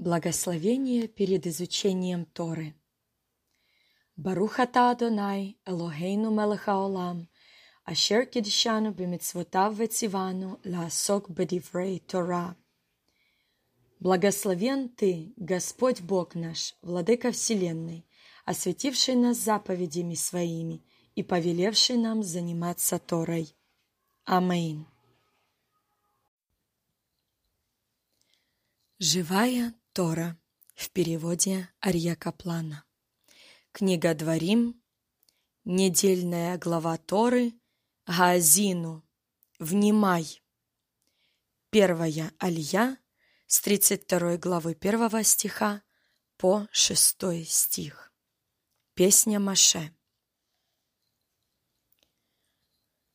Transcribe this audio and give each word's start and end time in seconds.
Благословение 0.00 1.08
перед 1.08 1.46
изучением 1.46 2.24
Торы. 2.24 2.74
Барухата 4.16 4.90
Адонай, 4.90 5.58
Элохейну 5.66 6.30
Мелахаолам, 6.30 7.28
Ашер 7.84 8.24
Кидшану 8.24 8.92
Бемицвотав 8.92 9.74
Ветивану, 9.74 10.58
Лаасок 10.64 11.28
Бедиврей 11.28 11.98
Тора. 11.98 12.56
Благословен 13.98 14.88
Ты, 14.88 15.34
Господь 15.36 16.00
Бог 16.00 16.34
наш, 16.34 16.76
Владыка 16.80 17.30
Вселенной, 17.30 18.06
осветивший 18.46 19.16
нас 19.16 19.36
заповедями 19.36 20.14
Своими 20.14 20.82
и 21.14 21.22
повелевший 21.22 21.98
нам 21.98 22.22
заниматься 22.22 22.98
Торой. 22.98 23.54
Аминь. 24.24 24.86
Живая 28.98 29.74
Тора 29.92 30.38
в 30.76 30.90
переводе 30.90 31.68
Арья 31.80 32.14
Каплана. 32.14 32.84
Книга 33.72 34.14
Дворим, 34.14 34.80
недельная 35.64 36.56
глава 36.58 36.96
Торы, 36.96 37.54
Гаазину, 38.06 39.04
Внимай. 39.58 40.42
Первая 41.70 42.32
Алья 42.38 42.98
с 43.48 43.60
32 43.62 44.36
главы 44.36 44.76
1 44.80 45.24
стиха 45.24 45.82
по 46.36 46.68
6 46.70 47.44
стих. 47.44 48.12
Песня 48.94 49.40
Маше. 49.40 49.92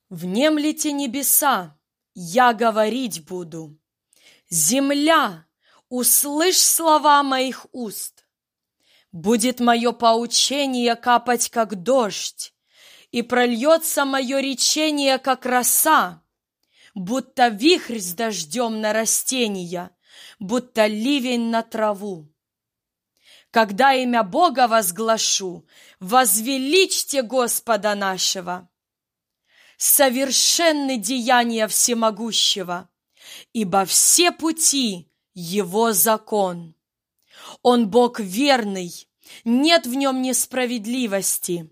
Внемлите 0.09 0.91
небеса, 0.91 1.79
я 2.13 2.53
говорить 2.53 3.25
буду. 3.25 3.79
Земля, 4.49 5.47
услышь 5.95 6.57
слова 6.57 7.23
моих 7.23 7.67
уст. 7.71 8.25
Будет 9.13 9.61
мое 9.61 9.93
поучение 9.93 10.95
капать, 10.97 11.49
как 11.49 11.81
дождь, 11.83 12.53
и 13.11 13.21
прольется 13.21 14.03
мое 14.03 14.41
речение, 14.41 15.19
как 15.19 15.45
роса, 15.45 16.21
будто 16.95 17.47
вихрь 17.47 17.99
с 17.99 18.13
дождем 18.13 18.81
на 18.81 18.91
растения, 18.91 19.95
будто 20.37 20.85
ливень 20.85 21.49
на 21.49 21.63
траву. 21.63 22.29
Когда 23.51 23.93
имя 23.93 24.23
Бога 24.23 24.67
возглашу, 24.67 25.65
возвеличьте 26.01 27.21
Господа 27.21 27.95
нашего. 27.95 28.67
Совершенны 29.77 30.97
деяния 30.97 31.69
всемогущего, 31.69 32.89
ибо 33.53 33.85
все 33.85 34.33
пути 34.33 35.09
его 35.35 35.91
закон. 35.91 36.73
Он 37.61 37.89
Бог 37.89 38.19
верный, 38.19 38.91
нет 39.43 39.85
в 39.85 39.93
нем 39.93 40.21
несправедливости. 40.21 41.69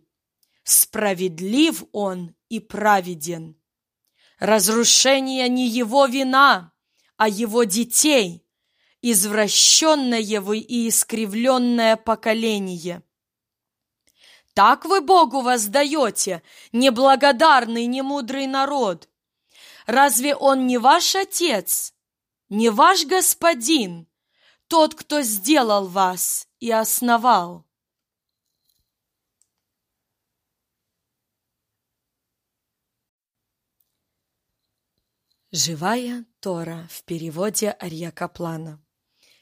Справедлив 0.63 1.83
он 1.91 2.35
и 2.49 2.59
праведен. 2.59 3.55
Разрушение 4.39 5.47
не 5.49 5.67
его 5.67 6.05
вина, 6.05 6.73
а 7.17 7.29
его 7.29 7.63
детей, 7.63 8.45
извращенное 9.01 10.41
вы 10.41 10.59
и 10.59 10.89
искривленное 10.89 11.95
поколение. 11.95 13.01
Так 14.53 14.85
вы 14.85 15.01
Богу 15.01 15.41
воздаете, 15.41 16.43
неблагодарный, 16.71 17.85
немудрый 17.85 18.47
народ. 18.47 19.09
Разве 19.85 20.35
он 20.35 20.67
не 20.67 20.77
ваш 20.77 21.15
отец? 21.15 21.92
Не 22.53 22.69
ваш 22.69 23.05
господин, 23.05 24.07
тот, 24.67 24.93
кто 24.93 25.21
сделал 25.21 25.87
вас 25.87 26.47
и 26.59 26.71
основал. 26.71 27.65
Живая 35.51 36.25
Тора 36.39 36.87
в 36.91 37.03
переводе 37.03 37.71
Арья 37.71 38.11
Каплана. 38.11 38.83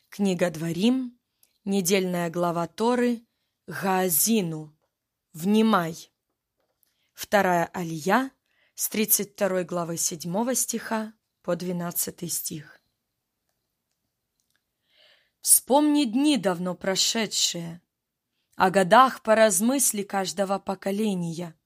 Книга 0.07 0.49
Дворим, 0.49 1.19
недельная 1.65 2.29
глава 2.29 2.67
Торы, 2.67 3.25
Гаазину. 3.67 4.73
Внимай! 5.33 6.11
Вторая 7.13 7.65
Алия 7.73 8.31
с 8.75 8.87
32 8.89 9.63
главы 9.63 9.97
7 9.97 10.53
стиха 10.53 11.13
по 11.41 11.57
12 11.57 12.31
стих. 12.31 12.80
Вспомни 15.41 16.03
дни 16.03 16.37
давно 16.37 16.75
прошедшие, 16.75 17.81
О 18.55 18.69
годах 18.69 19.23
поразмысли 19.23 20.03
каждого 20.03 20.59
поколения. 20.59 21.59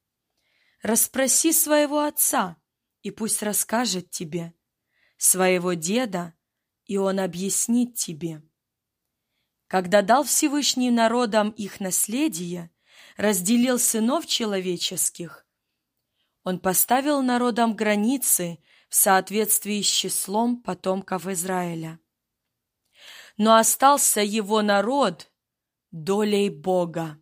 Распроси 0.82 1.52
своего 1.52 2.00
отца, 2.00 2.56
и 3.02 3.12
пусть 3.12 3.44
расскажет 3.44 4.12
тебе, 4.12 4.54
Своего 5.18 5.74
деда, 5.74 6.34
и 6.86 6.96
он 6.96 7.20
объяснит 7.20 7.96
тебе. 7.96 8.42
Когда 9.68 10.02
дал 10.02 10.24
Всевышний 10.24 10.92
народам 10.92 11.50
их 11.50 11.82
наследие, 11.82 12.72
разделил 13.18 13.78
сынов 13.78 14.26
человеческих, 14.26 15.46
он 16.44 16.60
поставил 16.60 17.22
народам 17.22 17.76
границы 17.76 18.60
в 18.88 18.96
соответствии 18.96 19.82
с 19.82 19.88
числом 19.88 20.62
потомков 20.62 21.28
Израиля 21.28 22.00
но 23.38 23.56
остался 23.56 24.22
его 24.22 24.62
народ 24.62 25.32
долей 25.92 26.50
Бога. 26.50 27.22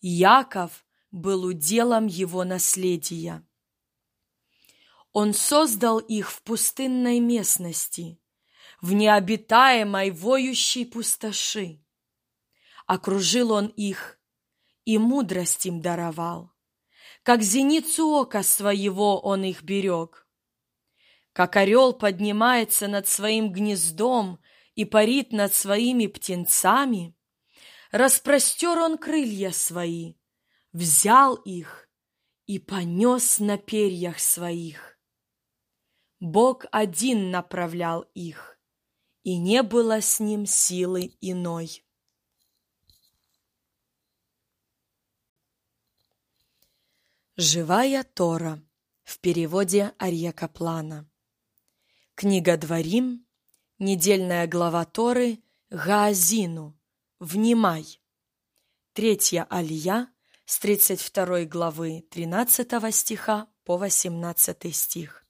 Яков 0.00 0.84
был 1.10 1.44
уделом 1.44 2.06
его 2.06 2.44
наследия. 2.44 3.46
Он 5.12 5.32
создал 5.32 5.98
их 5.98 6.30
в 6.30 6.42
пустынной 6.42 7.20
местности, 7.20 8.20
в 8.80 8.92
необитаемой 8.92 10.10
воющей 10.10 10.84
пустоши. 10.84 11.80
Окружил 12.86 13.52
он 13.52 13.68
их 13.68 14.18
и 14.84 14.98
мудрость 14.98 15.66
им 15.66 15.80
даровал. 15.80 16.52
Как 17.22 17.42
зеницу 17.42 18.08
ока 18.08 18.42
своего 18.42 19.20
он 19.20 19.44
их 19.44 19.62
берег. 19.62 20.28
Как 21.32 21.56
орел 21.56 21.92
поднимается 21.92 22.86
над 22.86 23.08
своим 23.08 23.52
гнездом 23.52 24.40
и 24.74 24.84
парит 24.84 25.32
над 25.32 25.54
своими 25.54 26.06
птенцами, 26.06 27.16
распростер 27.90 28.78
он 28.78 28.98
крылья 28.98 29.50
свои, 29.50 30.14
взял 30.72 31.36
их 31.36 31.88
и 32.46 32.58
понес 32.58 33.38
на 33.38 33.56
перьях 33.56 34.18
своих. 34.18 34.98
Бог 36.20 36.64
один 36.72 37.30
направлял 37.30 38.02
их, 38.14 38.58
и 39.22 39.36
не 39.36 39.62
было 39.62 40.00
с 40.00 40.20
ним 40.20 40.46
силы 40.46 41.16
иной. 41.20 41.84
Живая 47.36 48.04
Тора 48.04 48.62
в 49.02 49.18
переводе 49.18 49.92
Арья 49.98 50.32
Каплана. 50.32 51.10
Книга 52.14 52.56
Дворим, 52.56 53.26
Недельная 53.80 54.46
глава 54.46 54.84
Торы 54.84 55.42
Гаазину. 55.68 56.78
Внимай! 57.18 58.00
Третья 58.92 59.48
Алия 59.50 60.12
с 60.44 60.60
32 60.60 61.46
главы 61.46 62.06
13 62.08 62.94
стиха 62.94 63.48
по 63.64 63.76
18 63.76 64.76
стих. 64.76 65.26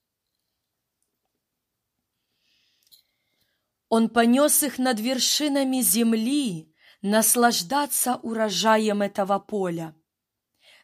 Он 3.89 4.11
понес 4.11 4.63
их 4.63 4.79
над 4.79 5.01
вершинами 5.01 5.81
земли, 5.81 6.71
наслаждаться 7.01 8.17
урожаем 8.17 9.01
этого 9.01 9.39
поля. 9.39 9.97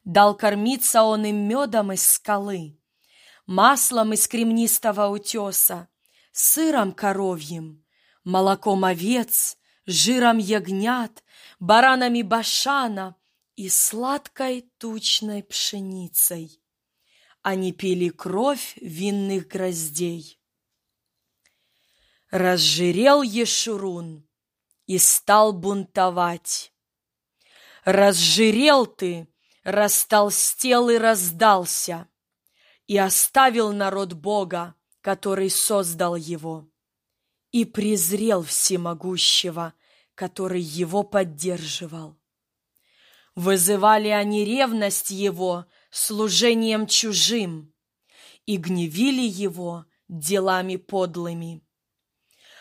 Дал 0.04 0.34
кормиться 0.34 1.02
он 1.02 1.26
им 1.26 1.46
медом 1.46 1.92
из 1.92 2.10
скалы, 2.10 2.80
маслом 3.44 4.14
из 4.14 4.26
кремнистого 4.28 5.08
утеса, 5.08 5.90
сыром 6.32 6.92
коровьим, 6.92 7.84
молоком 8.24 8.84
овец, 8.84 9.56
жиром 9.86 10.38
ягнят, 10.38 11.24
баранами 11.58 12.22
башана 12.22 13.16
и 13.56 13.68
сладкой 13.68 14.62
тучной 14.78 15.42
пшеницей. 15.42 16.62
Они 17.42 17.72
пили 17.72 18.10
кровь 18.10 18.76
винных 18.80 19.48
гроздей. 19.48 20.38
Разжирел 22.30 23.22
Ешурун 23.22 24.28
и 24.86 24.98
стал 24.98 25.52
бунтовать. 25.52 26.72
Разжирел 27.84 28.86
ты, 28.86 29.26
растолстел 29.64 30.90
и 30.90 30.96
раздался, 30.96 32.08
и 32.86 32.98
оставил 32.98 33.72
народ 33.72 34.12
Бога, 34.12 34.74
который 35.00 35.50
создал 35.50 36.16
его, 36.16 36.68
и 37.52 37.64
презрел 37.64 38.42
всемогущего, 38.42 39.74
который 40.14 40.60
его 40.60 41.02
поддерживал. 41.02 42.16
Вызывали 43.34 44.08
они 44.08 44.44
ревность 44.44 45.10
его 45.10 45.66
служением 45.90 46.86
чужим 46.86 47.72
и 48.46 48.56
гневили 48.56 49.22
его 49.22 49.86
делами 50.08 50.76
подлыми. 50.76 51.62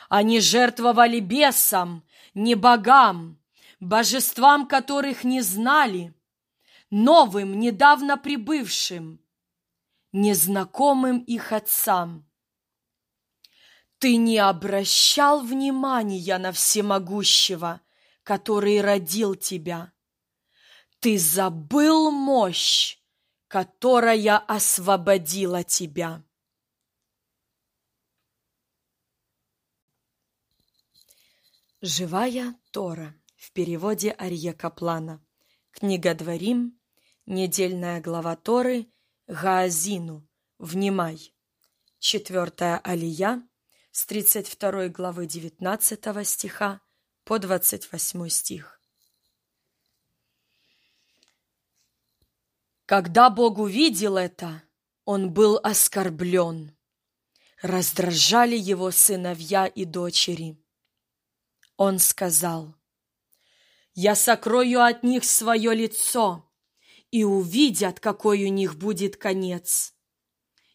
Они 0.07 0.39
жертвовали 0.39 1.19
бесам, 1.19 2.03
не 2.33 2.55
богам, 2.55 3.39
божествам, 3.79 4.67
которых 4.67 5.23
не 5.23 5.41
знали, 5.41 6.13
новым, 6.89 7.59
недавно 7.59 8.17
прибывшим, 8.17 9.19
незнакомым 10.11 11.19
их 11.19 11.51
отцам. 11.51 12.28
Ты 13.99 14.15
не 14.15 14.37
обращал 14.37 15.41
внимания 15.41 16.37
на 16.37 16.53
всемогущего, 16.53 17.81
который 18.23 18.79
родил 18.79 19.35
тебя. 19.35 19.91
Ты 21.01 21.19
забыл 21.19 22.09
мощь, 22.09 22.97
которая 23.49 24.37
освободила 24.37 25.65
тебя. 25.65 26.23
Живая 31.81 32.55
Тора 32.71 33.15
в 33.35 33.51
переводе 33.51 34.11
Арье 34.11 34.53
Каплана. 34.53 35.21
Книга 35.71 36.13
Дворим, 36.13 36.79
недельная 37.25 37.99
глава 37.99 38.37
Торы, 38.37 38.89
Гаазину, 39.27 40.25
внимай. 40.57 41.33
Четвертая 41.99 42.77
алия 42.77 43.48
с 43.99 44.05
32 44.05 44.87
главы 44.87 45.25
19 45.25 46.25
стиха 46.25 46.79
по 47.25 47.37
28 47.37 48.29
стих. 48.29 48.81
Когда 52.85 53.29
Бог 53.29 53.57
увидел 53.57 54.15
это, 54.15 54.63
он 55.03 55.33
был 55.33 55.59
оскорблен. 55.61 56.77
Раздражали 57.61 58.55
его 58.55 58.89
сыновья 58.91 59.67
и 59.67 59.83
дочери. 59.83 60.63
Он 61.75 61.99
сказал, 61.99 62.73
я 63.95 64.15
сокрою 64.15 64.81
от 64.81 65.03
них 65.03 65.25
свое 65.25 65.75
лицо, 65.75 66.49
и 67.11 67.25
увидят, 67.25 67.99
какой 67.99 68.45
у 68.45 68.47
них 68.47 68.77
будет 68.77 69.17
конец. 69.17 69.93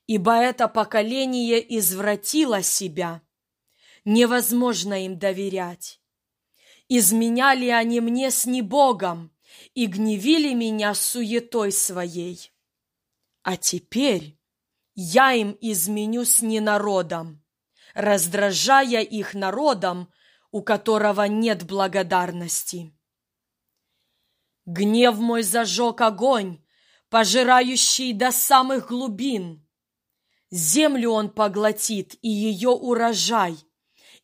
Ибо 0.06 0.34
это 0.36 0.68
поколение 0.68 1.64
извратило 1.78 2.62
себя, 2.62 3.22
невозможно 4.04 5.04
им 5.04 5.18
доверять. 5.18 6.00
Изменяли 6.88 7.68
они 7.68 8.00
мне 8.00 8.30
с 8.30 8.44
небогом 8.44 9.32
и 9.74 9.86
гневили 9.86 10.52
меня 10.52 10.94
суетой 10.94 11.72
своей. 11.72 12.52
А 13.42 13.56
теперь 13.56 14.38
я 14.94 15.32
им 15.32 15.56
изменю 15.60 16.24
с 16.24 16.42
ненародом, 16.42 17.42
раздражая 17.94 19.02
их 19.02 19.34
народом, 19.34 20.12
у 20.50 20.62
которого 20.62 21.22
нет 21.22 21.64
благодарности. 21.64 22.94
Гнев 24.66 25.16
мой 25.18 25.42
зажег 25.42 26.00
огонь, 26.00 26.62
пожирающий 27.08 28.12
до 28.12 28.30
самых 28.30 28.88
глубин. 28.88 29.63
Землю 30.56 31.10
он 31.10 31.30
поглотит 31.30 32.14
и 32.22 32.28
ее 32.28 32.68
урожай, 32.68 33.56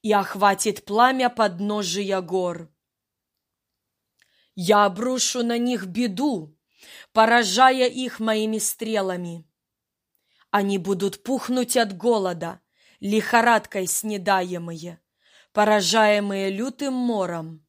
и 0.00 0.12
охватит 0.12 0.84
пламя 0.84 1.28
подножия 1.28 2.20
гор. 2.20 2.72
Я 4.54 4.84
обрушу 4.84 5.42
на 5.42 5.58
них 5.58 5.86
беду, 5.86 6.56
поражая 7.12 7.88
их 7.88 8.20
моими 8.20 8.58
стрелами. 8.58 9.44
Они 10.52 10.78
будут 10.78 11.24
пухнуть 11.24 11.76
от 11.76 11.96
голода, 11.96 12.60
лихорадкой 13.00 13.88
снедаемые, 13.88 15.00
поражаемые 15.52 16.50
лютым 16.50 16.94
мором. 16.94 17.66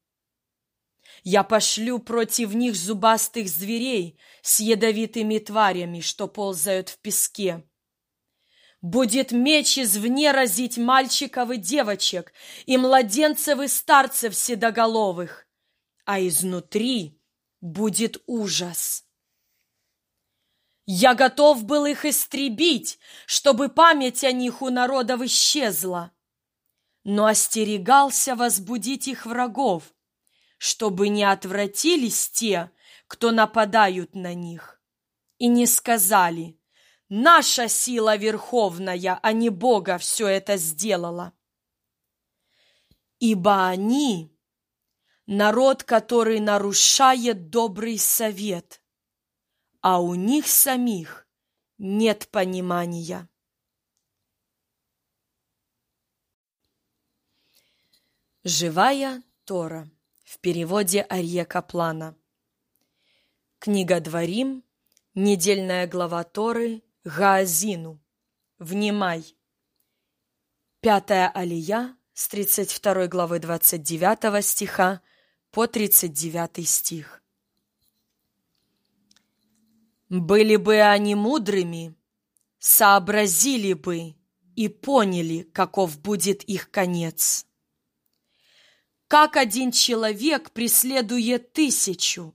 Я 1.24 1.42
пошлю 1.42 1.98
против 1.98 2.54
них 2.54 2.76
зубастых 2.76 3.48
зверей 3.48 4.20
с 4.40 4.60
ядовитыми 4.60 5.40
тварями, 5.40 5.98
что 5.98 6.28
ползают 6.28 6.90
в 6.90 6.98
песке. 6.98 7.64
Будет 8.82 9.30
меч 9.30 9.78
извне 9.78 10.32
разить 10.32 10.76
мальчиков 10.76 11.52
и 11.52 11.56
девочек, 11.56 12.32
и 12.66 12.76
младенцев 12.76 13.60
и 13.60 13.68
старцев 13.68 14.34
седоголовых, 14.34 15.46
а 16.04 16.20
изнутри 16.20 17.16
будет 17.60 18.20
ужас. 18.26 19.04
Я 20.84 21.14
готов 21.14 21.62
был 21.62 21.86
их 21.86 22.04
истребить, 22.04 22.98
чтобы 23.26 23.68
память 23.68 24.24
о 24.24 24.32
них 24.32 24.62
у 24.62 24.68
народов 24.68 25.22
исчезла, 25.22 26.10
но 27.04 27.26
остерегался 27.26 28.34
возбудить 28.34 29.06
их 29.06 29.26
врагов, 29.26 29.94
чтобы 30.58 31.08
не 31.08 31.22
отвратились 31.22 32.30
те, 32.30 32.72
кто 33.06 33.30
нападают 33.30 34.16
на 34.16 34.34
них, 34.34 34.82
и 35.38 35.46
не 35.46 35.66
сказали 35.66 36.58
«Наша 37.14 37.68
сила 37.68 38.16
верховная, 38.16 39.20
а 39.22 39.32
не 39.34 39.50
Бога 39.50 39.98
все 39.98 40.28
это 40.28 40.56
сделала». 40.56 41.34
Ибо 43.18 43.66
они– 43.66 44.34
народ, 45.26 45.82
который 45.84 46.40
нарушает 46.40 47.50
добрый 47.50 47.98
совет, 47.98 48.82
а 49.82 50.00
у 50.00 50.14
них 50.14 50.46
самих 50.48 51.28
нет 51.76 52.28
понимания. 52.30 53.28
Живая 58.42 59.22
Тора 59.44 59.90
в 60.24 60.38
переводе 60.38 61.02
Арье 61.02 61.44
Каплана. 61.44 62.16
Книга 63.58 64.00
Дворим, 64.00 64.64
недельная 65.14 65.86
глава 65.86 66.24
Торы, 66.24 66.82
Гаазину. 67.04 68.00
Внимай! 68.58 69.36
Пятая 70.80 71.28
алия 71.28 71.96
с 72.12 72.28
32 72.28 73.06
главы 73.08 73.38
29 73.38 74.44
стиха 74.44 75.02
по 75.50 75.66
39 75.66 76.68
стих. 76.68 77.22
Были 80.08 80.56
бы 80.56 80.80
они 80.80 81.14
мудрыми, 81.14 81.94
сообразили 82.58 83.72
бы 83.72 84.14
и 84.56 84.68
поняли, 84.68 85.42
каков 85.42 86.00
будет 86.00 86.42
их 86.44 86.70
конец 86.70 87.46
как 89.12 89.36
один 89.36 89.72
человек 89.72 90.52
преследует 90.52 91.52
тысячу, 91.52 92.34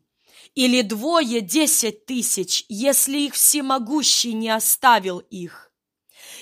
или 0.57 0.81
двое 0.81 1.41
десять 1.41 2.07
тысяч, 2.07 2.65
если 2.67 3.19
их 3.19 3.35
всемогущий 3.35 4.33
не 4.33 4.49
оставил 4.49 5.19
их, 5.19 5.71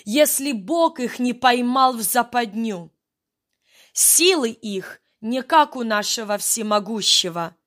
если 0.05 0.53
Бог 0.53 1.01
их 1.01 1.19
не 1.19 1.34
поймал 1.34 1.98
в 1.98 2.01
западню. 2.01 2.93
Силы 3.91 4.51
их 4.51 5.01
не 5.19 5.43
как 5.43 5.75
у 5.75 5.84
нашего 5.84 6.38
всемогущего, 6.38 7.57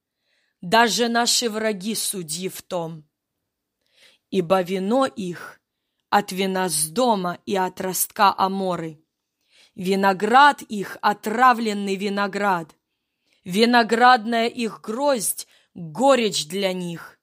даже 0.62 1.09
наши 1.09 1.50
враги 1.50 1.95
судьи 1.95 2.49
в 2.49 2.62
том. 2.62 3.07
Ибо 4.31 4.62
вино 4.62 5.05
их 5.05 5.61
от 6.09 6.33
вина 6.33 6.71
с 6.71 6.87
дома 6.87 7.40
и 7.45 7.57
от 7.57 7.78
ростка 7.78 8.35
Аморы 8.35 9.05
Виноград 9.75 10.62
их— 10.62 10.97
отравленный 11.02 11.97
виноград. 11.97 12.75
Виноградная 13.45 14.47
их 14.47 14.81
гроздь— 14.81 15.47
горечь 15.75 16.47
для 16.47 16.73
них. 16.73 17.21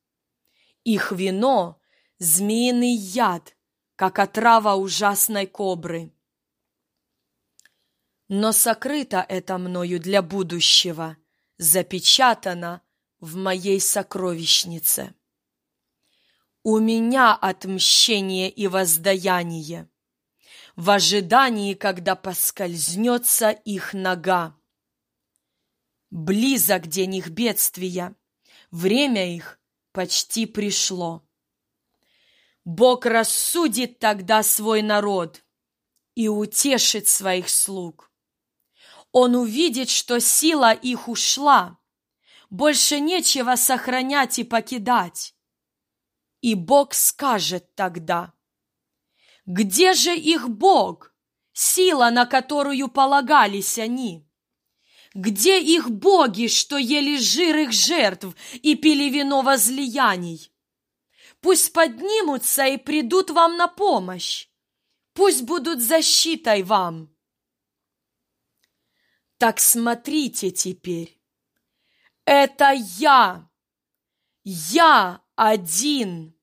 Их 0.83 1.11
вино— 1.11 1.79
змеиный 2.19 2.95
яд, 2.95 3.55
как 3.95 4.19
отрава 4.19 4.75
ужасной 4.75 5.47
кобры. 5.47 6.13
Но 8.27 8.51
сокрыто 8.51 9.25
это 9.27 9.57
мною 9.57 9.99
для 9.99 10.21
будущего, 10.21 11.17
запечатано 11.57 12.81
в 13.19 13.35
моей 13.35 13.79
сокровищнице. 13.79 15.13
У 16.63 16.79
меня 16.79 17.35
отмщение 17.35 18.49
и 18.49 18.67
воздаяние 18.67 19.89
в 20.75 20.89
ожидании, 20.89 21.73
когда 21.73 22.15
поскользнется 22.15 23.51
их 23.51 23.93
нога. 23.93 24.57
Близок 26.09 26.87
день 26.87 27.15
их 27.15 27.29
бедствия, 27.29 28.15
время 28.75 29.33
их 29.33 29.59
почти 29.91 30.45
пришло. 30.45 31.25
Бог 32.65 33.05
рассудит 33.05 33.99
тогда 33.99 34.43
свой 34.43 34.81
народ 34.81 35.43
и 36.15 36.27
утешит 36.27 37.07
своих 37.07 37.49
слуг. 37.49 38.11
Он 39.11 39.35
увидит, 39.35 39.89
что 39.89 40.19
сила 40.19 40.73
их 40.73 41.07
ушла, 41.07 41.77
больше 42.49 42.99
нечего 42.99 43.55
сохранять 43.55 44.39
и 44.39 44.43
покидать. 44.43 45.35
И 46.41 46.53
Бог 46.53 46.93
скажет 46.93 47.73
тогда, 47.75 48.33
где 49.45 49.93
же 49.93 50.15
их 50.15 50.49
Бог, 50.49 51.13
сила, 51.53 52.09
на 52.09 52.25
которую 52.25 52.89
полагались 52.89 53.79
они? 53.79 54.27
Где 55.15 55.61
их 55.61 55.89
боги, 55.89 56.47
что 56.47 56.77
ели 56.77 57.17
жир 57.17 57.55
их 57.55 57.71
жертв 57.71 58.35
и 58.51 58.75
пили 58.75 59.09
вино 59.09 59.43
возлияний? 59.43 60.51
Пусть 61.39 61.71
поднимутся 61.71 62.65
и 62.65 62.75
придут 62.75 63.29
вам 63.29 63.55
на 63.55 63.69
помощь. 63.69 64.49
Пусть 65.13 65.43
будут 65.43 65.79
защитой 65.79 66.63
вам. 66.63 67.15
Так 69.37 69.61
смотрите 69.61 70.51
теперь. 70.51 71.17
Это 72.25 72.73
я. 72.73 73.49
Я 74.43 75.21
один. 75.37 76.35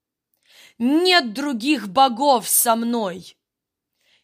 Нет 0.79 1.35
других 1.35 1.91
богов 1.91 2.49
со 2.49 2.75
мной. 2.75 3.37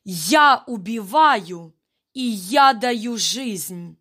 Я 0.05 0.65
убиваю, 0.67 1.79
и 2.15 2.23
я 2.23 2.73
даю 2.73 3.19
жизнь. 3.19 3.99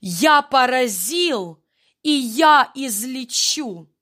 Я 0.00 0.42
поразил, 0.42 1.62
и 2.02 2.10
я 2.10 2.70
излечу. 2.74 3.92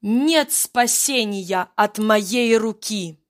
Нет 0.00 0.52
спасения 0.52 1.68
от 1.74 1.98
моей 1.98 2.56
руки. 2.56 3.20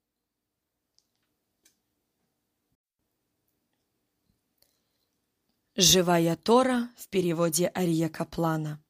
Живая 5.75 6.35
Тора 6.35 6.89
в 6.97 7.09
переводе 7.09 7.71
Ария 7.75 8.09
Каплана. 8.09 8.83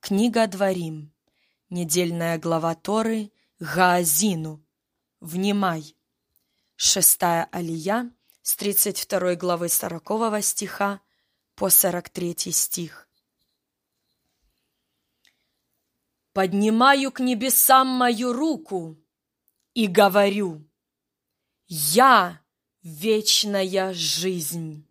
Книга 0.00 0.46
Дворим. 0.46 1.12
Недельная 1.70 2.38
глава 2.38 2.74
Торы 2.74 3.32
Гаазину. 3.58 4.64
Внимай. 5.20 5.96
Шестая 6.76 7.48
алия 7.52 8.10
с 8.42 8.56
32 8.56 9.34
главы 9.36 9.68
40 9.68 10.42
стиха 10.42 11.00
по 11.62 11.70
43 11.70 12.50
стих. 12.50 13.08
Поднимаю 16.32 17.12
к 17.12 17.20
небесам 17.20 17.86
мою 17.86 18.32
руку 18.32 18.98
и 19.72 19.86
говорю, 19.86 20.68
Я 21.68 22.40
вечная 22.82 23.94
жизнь. 23.94 24.88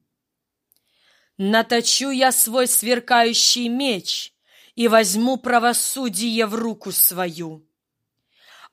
Наточу 1.37 2.09
я 2.09 2.31
свой 2.31 2.67
сверкающий 2.67 3.67
меч 3.67 4.33
и 4.75 4.87
возьму 4.87 5.35
правосудие 5.35 6.45
в 6.45 6.55
руку 6.55 6.93
свою. 6.93 7.67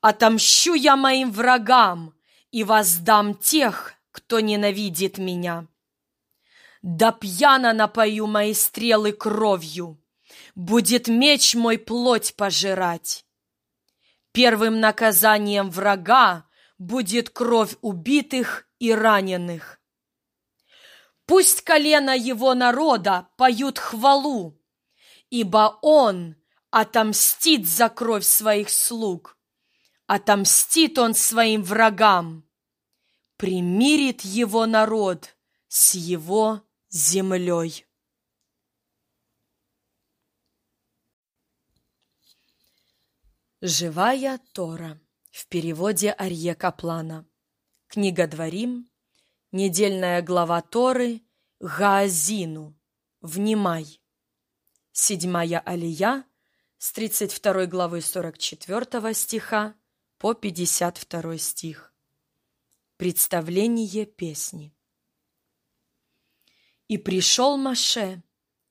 Отомщу 0.01 0.75
я 0.75 0.95
моим 0.95 1.33
врагам 1.33 2.15
и 2.53 2.63
воздам 2.63 3.35
тех, 3.35 3.95
кто 4.13 4.39
ненавидит 4.39 5.19
меня. 5.19 5.67
Да 6.83 7.13
пьяно 7.13 7.73
напою 7.73 8.27
мои 8.27 8.55
стрелы 8.55 9.13
кровью, 9.13 10.01
будет 10.55 11.09
меч 11.09 11.55
мой 11.55 11.79
плоть 11.79 12.35
пожирать. 12.37 13.25
Первым 14.33 14.79
наказанием 14.79 15.71
врага 15.71 16.45
будет 16.79 17.31
кровь 17.31 17.77
убитых 17.81 18.69
и 18.79 18.93
раненых. 18.93 19.81
Пусть 21.27 21.63
колено 21.63 22.17
его 22.17 22.55
народа 22.55 23.29
поют 23.37 23.79
хвалу, 23.79 24.63
ибо 25.31 25.79
он 25.83 26.37
отомстит 26.71 27.67
за 27.67 27.89
кровь 27.89 28.25
своих 28.25 28.71
слуг, 28.71 29.37
отомстит 30.07 30.99
он 30.99 31.15
своим 31.15 31.63
врагам, 31.63 32.49
примирит 33.37 34.23
его 34.23 34.65
народ 34.67 35.37
с 35.67 35.95
его 35.95 36.63
землей. 36.91 37.87
Живая 43.61 44.41
Тора 44.53 45.01
в 45.31 45.47
переводе 45.49 46.13
Арье 46.13 46.55
Каплана. 46.55 47.29
Книга 47.89 48.27
Дворим, 48.27 48.89
Недельная 49.51 50.21
глава 50.21 50.61
Торы 50.61 51.23
Гаазину. 51.59 52.79
Внимай. 53.23 54.01
Седьмая 54.93 55.59
алия 55.61 56.25
с 56.77 56.93
32 56.93 57.65
главы 57.67 58.03
44 58.03 59.15
стиха 59.15 59.75
по 60.19 60.35
52 60.35 61.39
стих. 61.39 61.95
Представление 62.99 64.05
песни. 64.05 64.78
И 66.89 66.97
пришел 66.97 67.59
Маше 67.59 68.23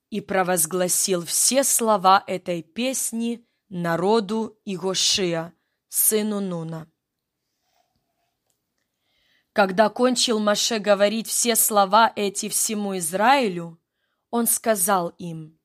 и 0.10 0.22
провозгласил 0.22 1.24
все 1.24 1.64
слова 1.64 2.24
этой 2.26 2.64
песни 2.64 3.46
народу 3.70 4.60
Игошия, 4.66 5.54
сыну 5.88 6.40
Нуна. 6.40 6.88
Когда 9.54 9.90
кончил 9.90 10.40
Маше 10.40 10.80
говорить 10.80 11.28
все 11.28 11.56
слова 11.56 12.12
эти 12.16 12.50
всему 12.50 12.98
Израилю, 12.98 13.80
он 14.32 14.48
сказал 14.48 15.10
им, 15.18 15.60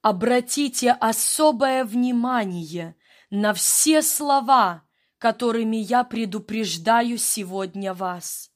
«Обратите 0.00 0.92
особое 0.92 1.84
внимание 1.84 2.96
на 3.30 3.52
все 3.52 4.02
слова, 4.02 4.84
которыми 5.18 5.76
я 5.76 6.04
предупреждаю 6.04 7.18
сегодня 7.18 7.94
вас, 7.94 8.51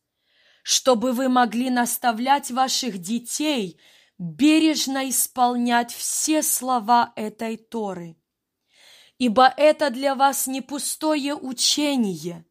чтобы 0.69 1.13
вы 1.13 1.29
могли 1.29 1.71
наставлять 1.71 2.51
ваших 2.51 2.99
детей 2.99 3.79
бережно 4.19 5.09
исполнять 5.09 5.95
все 5.95 6.43
слова 6.43 7.13
этой 7.15 7.57
Торы. 7.57 8.17
Ибо 9.17 9.47
это 9.47 9.91
для 9.91 10.17
вас 10.17 10.49
не 10.49 10.63
пустое 10.63 11.37
учение 11.37 12.45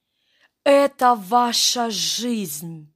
–это 0.64 1.16
ваша 1.16 1.90
жизнь. 1.90 2.94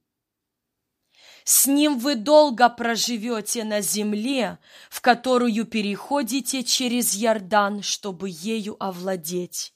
С 1.43 1.67
ним 1.67 1.99
вы 1.99 2.15
долго 2.15 2.69
проживете 2.69 3.65
на 3.65 3.81
земле, 3.81 4.59
в 4.89 5.01
которую 5.01 5.65
переходите 5.65 6.63
через 6.63 7.13
Ярдан, 7.13 7.81
чтобы 7.81 8.29
ею 8.29 8.81
овладеть. 8.81 9.75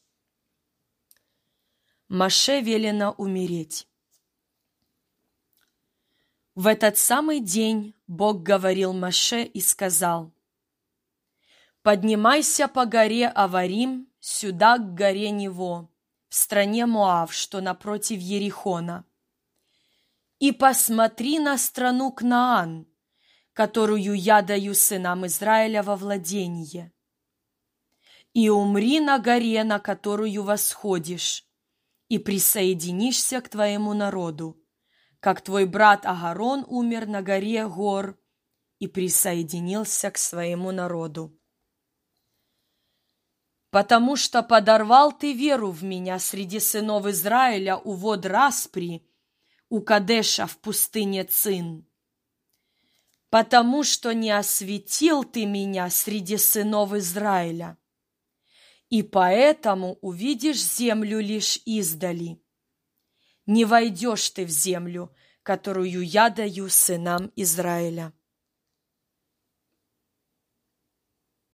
Маше 2.08 2.62
велено 2.62 3.12
умереть. 3.18 3.86
В 6.58 6.66
этот 6.66 6.98
самый 6.98 7.40
день 7.40 7.94
Бог 8.08 8.42
говорил 8.42 8.92
Маше 8.92 9.44
и 9.44 9.62
сказал, 9.62 10.34
«Поднимайся 11.84 12.68
по 12.68 12.88
горе 12.88 13.28
Аварим 13.28 14.12
сюда, 14.20 14.80
к 14.80 14.96
горе 14.96 15.30
Него, 15.30 15.92
в 16.30 16.34
стране 16.34 16.88
Моав, 16.88 17.32
что 17.32 17.62
напротив 17.62 18.20
Ерихона. 18.20 19.06
И 20.40 20.52
посмотри 20.52 21.38
на 21.38 21.60
страну 21.60 22.12
Кнаан, 22.12 22.88
которую 23.54 24.16
я 24.16 24.42
даю 24.42 24.74
сынам 24.74 25.28
Израиля 25.28 25.84
во 25.84 25.96
владение. 25.96 26.92
И 28.34 28.50
умри 28.50 29.00
на 29.00 29.20
горе, 29.20 29.64
на 29.64 29.78
которую 29.78 30.42
восходишь, 30.42 31.46
и 32.10 32.18
присоединишься 32.18 33.42
к 33.42 33.50
твоему 33.50 33.94
народу, 33.94 34.60
как 35.20 35.42
твой 35.42 35.66
брат 35.66 36.06
Агарон 36.06 36.66
умер 36.68 37.08
на 37.08 37.22
горе 37.22 37.68
Гор 37.68 38.18
и 38.80 38.88
присоединился 38.88 40.12
к 40.12 40.18
своему 40.18 40.72
народу 40.72 41.38
потому 43.78 44.16
что 44.16 44.44
подорвал 44.44 45.12
ты 45.12 45.34
веру 45.34 45.72
в 45.72 45.84
меня 45.84 46.20
среди 46.20 46.60
сынов 46.60 47.06
Израиля 47.06 47.78
у 47.78 47.94
вод 47.94 48.26
Распри, 48.26 49.08
у 49.70 49.82
Кадеша 49.82 50.48
в 50.48 50.58
пустыне 50.58 51.26
Цин. 51.26 51.88
Потому 53.30 53.84
что 53.84 54.14
не 54.14 54.32
осветил 54.32 55.24
ты 55.24 55.46
меня 55.46 55.90
среди 55.90 56.38
сынов 56.38 56.94
Израиля, 56.94 57.78
и 58.90 59.04
поэтому 59.04 60.00
увидишь 60.02 60.64
землю 60.64 61.20
лишь 61.20 61.62
издали. 61.66 62.42
Не 63.48 63.66
войдешь 63.66 64.30
ты 64.30 64.46
в 64.46 64.50
землю, 64.50 65.12
которую 65.42 66.06
я 66.06 66.30
даю 66.30 66.68
сынам 66.68 67.32
Израиля. 67.36 68.14